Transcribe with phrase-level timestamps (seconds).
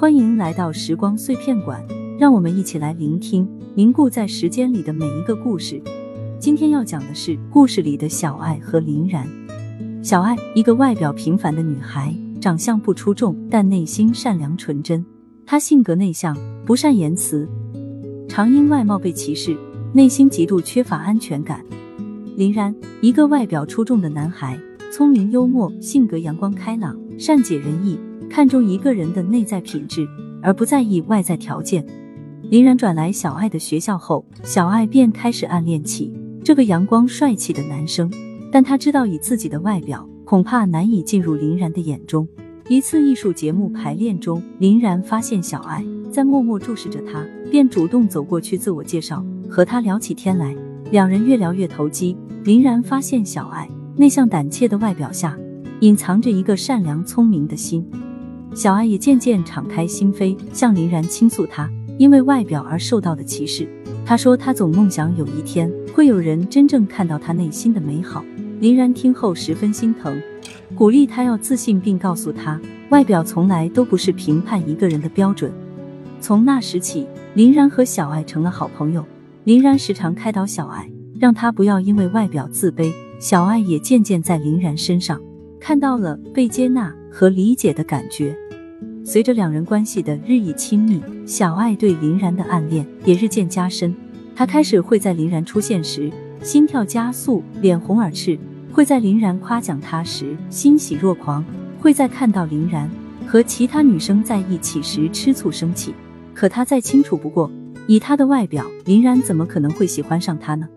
[0.00, 1.84] 欢迎来到时光碎片馆，
[2.18, 5.78] 让我们一起来聆听凝固在时间里的每一个故事。
[6.38, 9.28] 今天要讲的是故事里的小爱和林然。
[10.02, 15.04] 小爱，一个外表平凡的女孩，长相不出众，但内心善良纯真。
[15.44, 17.46] 她性格内向，不善言辞，
[18.26, 19.54] 常因外貌被歧视，
[19.92, 21.62] 内心极度缺乏安全感。
[22.36, 24.58] 林然，一个外表出众的男孩，
[24.90, 28.00] 聪明幽默，性格阳光开朗，善解人意。
[28.30, 30.08] 看重一个人的内在品质，
[30.40, 31.84] 而不在意外在条件。
[32.44, 36.12] 林然转来小爱的学校后，小爱便开始暗恋起
[36.44, 38.10] 这个阳光帅气的男生。
[38.52, 42.26] 但他知道以自己的外表，恐怕难以进入林然的眼中。
[42.68, 50.56] 一次艺术节目排练中，林然发现小爱在默默注视着他，便主动走过去自我介绍，和他聊起天来。
[50.90, 52.16] 两人越聊越投机。
[52.42, 55.38] 林然发现小爱内向胆怯的外表下，
[55.80, 57.84] 隐藏着一个善良聪明的心。
[58.52, 63.66] 小爱也渐渐敞开心扉，向林然倾诉她因为外表而受到的歧视。
[64.04, 68.24] 她说她总梦想有一天会有人真正看到她内心的美好。
[68.58, 70.20] 林然听后十分心疼，
[70.74, 75.52] 鼓励她要自信，并告诉她外表从来都不是评判一个人的标准。
[76.20, 79.04] 从那时起，林然和小爱成了好朋友。
[79.44, 82.92] 林然时常开导小爱，让她不要因为外表自卑。
[83.20, 85.20] 小爱也渐渐在林然身上
[85.60, 86.92] 看到了被接纳。
[87.12, 88.36] 和理解的感觉，
[89.02, 93.94] 随着两人关系的日益亲密，小爱对林然的暗恋也日渐加深。
[94.36, 96.10] 她开始会在林然出现时
[96.42, 98.38] 心跳加速、脸红耳赤；
[98.72, 101.42] 会在林然夸奖她时欣喜若狂；
[101.80, 102.88] 会在看到林然
[103.26, 105.94] 和其他女生在一起时吃醋生气。
[106.34, 107.50] 可她再清楚不过，
[107.86, 110.68] 以她的外表，林然怎么可能会喜欢上她呢？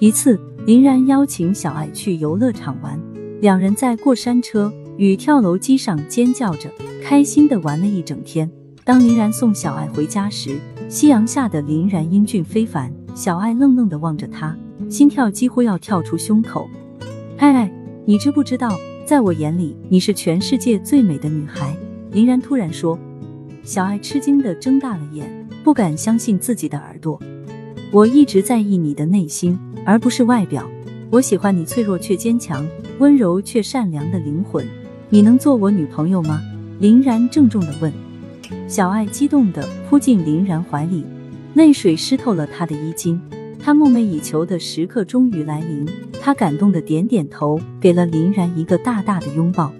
[0.00, 2.98] 一次，林然邀请小爱去游乐场玩，
[3.40, 4.72] 两人在过山车。
[4.96, 6.70] 与跳楼机上尖叫着，
[7.00, 8.50] 开心的玩了一整天。
[8.84, 14.56] 当林然送小爱回家时，夕阳下的林然英俊非凡，小爱愣愣的望着他，
[14.88, 16.68] 心跳几乎要跳出胸口。
[17.38, 17.72] 爱爱，
[18.04, 21.76] 你知不知道，在我眼里，你是全世界最美的女孩？
[22.12, 22.98] 林然突然说。
[23.62, 27.20] 小爱吃惊的睁大了眼，不敢相信自己的耳朵。
[27.92, 30.68] 我一直在意你的内心，而不是外表。
[31.10, 32.66] 我喜欢你脆弱却坚强，
[32.98, 34.66] 温柔却善良的灵魂。
[35.10, 36.40] 你能做我女朋友吗？
[36.80, 37.92] 林然郑重的问。
[38.66, 41.04] 小爱激动的扑进林然怀里，
[41.52, 43.20] 泪水湿透了他的衣襟。
[43.62, 45.86] 他梦寐以求的时刻终于来临，
[46.22, 49.70] 他感动的点点头，给了林然一个大大的拥抱。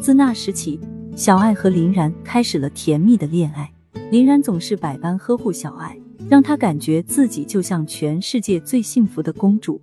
[0.00, 0.80] 自那时起，
[1.14, 3.70] 小爱和林然开始了甜蜜的恋爱。
[4.10, 5.94] 林然总是百般呵护小爱，
[6.26, 9.78] 让她感觉自己就像全世界最幸福的公主。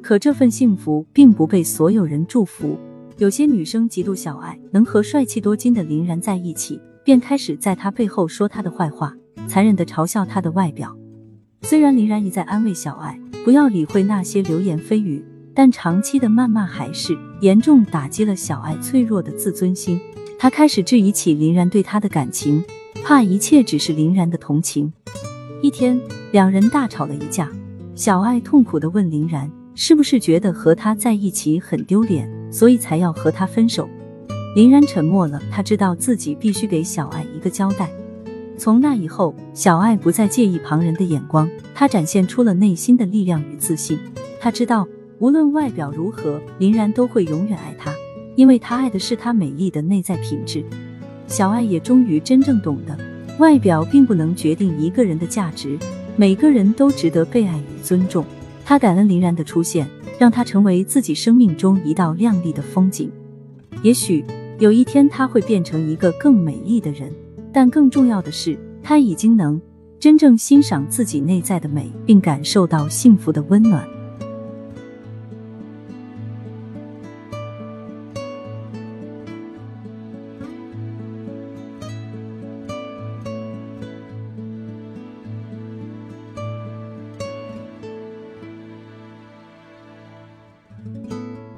[0.00, 2.78] 可这份幸福并不被所有人祝福。
[3.18, 9.12] 有些女生嫉妒小爱能和帅气多金的林然在一起，便开始在他背后说他的坏话，
[9.48, 10.96] 残忍的嘲笑他的外表。
[11.62, 20.00] 虽然林然一再安慰小爱不要理会那些流言蜚语，但长期的谩骂还是严重打击了小爱脆弱的自尊心。
[20.38, 22.62] 他开始质疑起林然对他的感情，
[23.02, 24.92] 怕一切只是林然的同情。
[25.60, 26.00] 一天，
[26.30, 27.50] 两人大吵了一架，
[27.96, 32.37] 小爱痛苦的问林然，是不是觉得和他在一起很丢脸？
[32.50, 33.88] 所以才要和他分手。
[34.54, 37.88] 林然沉默了，他知道自己必须给小爱一个交代。
[38.56, 43.96] 从那以后，小爱不再介意旁人的眼光，她展现出了内心的力量与自信。
[44.40, 44.88] 她知道，
[45.20, 47.94] 无论外表如何，林然都会永远爱她，
[48.34, 50.64] 因为他爱的是她美丽的内在品质。
[51.28, 52.98] 小爱也终于真正懂得，
[53.38, 55.78] 外表并不能决定一个人的价值，
[56.16, 58.24] 每个人都值得被爱与尊重。
[58.68, 59.88] 他感恩林然的出现。
[60.18, 63.08] 让他成为自己生命中一道亮丽的风景。
[63.84, 64.24] 也许
[64.58, 67.08] 有一天，他会变成一个更美丽的人。
[67.52, 69.62] 但更重要的是，他已经能
[70.00, 73.88] 真正欣赏自己内在的美，并感受到幸福的温暖。